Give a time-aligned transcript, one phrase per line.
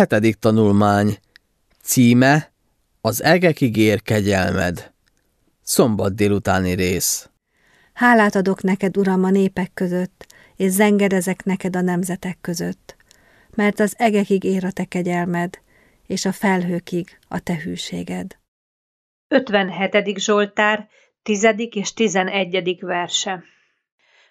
[0.00, 1.16] Hetedik tanulmány.
[1.82, 2.52] Címe
[3.00, 4.92] Az egekig ér kegyelmed.
[5.62, 7.30] Szombat délutáni rész.
[7.92, 10.26] Hálát adok neked, Uram, a népek között,
[10.56, 12.96] és zengedezek neked a nemzetek között,
[13.54, 15.58] mert az egekig ér a te kegyelmed,
[16.06, 18.38] és a felhőkig a te hűséged.
[19.28, 20.18] 57.
[20.18, 20.88] Zsoltár,
[21.22, 21.46] 10.
[21.70, 22.78] és 11.
[22.80, 23.44] verse.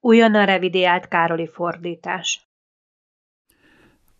[0.00, 2.51] Újonnan revidiált Károli fordítás.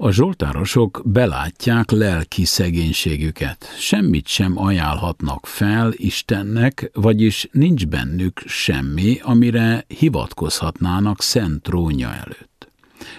[0.04, 9.84] A zsoltárosok belátják lelki szegénységüket, semmit sem ajánlhatnak fel Istennek, vagyis nincs bennük semmi, amire
[9.98, 12.70] hivatkozhatnának szent trónja előtt.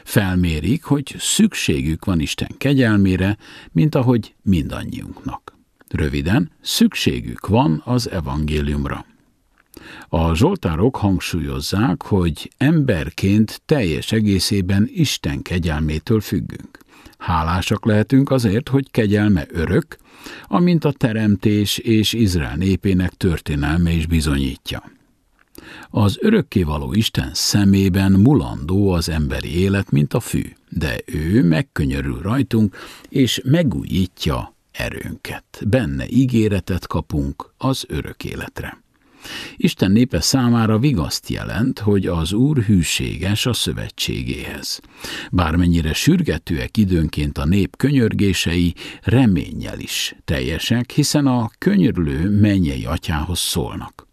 [0.03, 3.37] Felmérik, hogy szükségük van Isten kegyelmére,
[3.71, 5.57] mint ahogy mindannyiunknak.
[5.89, 9.05] Röviden, szükségük van az evangéliumra.
[10.07, 16.77] A zsoltárok hangsúlyozzák, hogy emberként teljes egészében Isten kegyelmétől függünk.
[17.17, 19.97] Hálásak lehetünk azért, hogy kegyelme örök,
[20.47, 24.91] amint a teremtés és Izrael népének történelme is bizonyítja.
[25.89, 32.75] Az örökkévaló Isten szemében mulandó az emberi élet, mint a fű, de ő megkönyörül rajtunk,
[33.09, 35.61] és megújítja erőnket.
[35.67, 38.81] Benne ígéretet kapunk az örök életre.
[39.55, 44.79] Isten népe számára vigaszt jelent, hogy az Úr hűséges a szövetségéhez.
[45.31, 54.07] Bármennyire sürgetőek időnként a nép könyörgései, reménnyel is teljesek, hiszen a könyörülő mennyei atyához szólnak.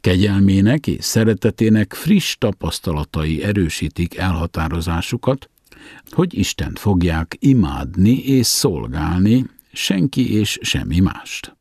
[0.00, 5.50] Kegyelmének és szeretetének friss tapasztalatai erősítik elhatározásukat,
[6.10, 11.56] hogy Istent fogják imádni és szolgálni, senki és semmi mást.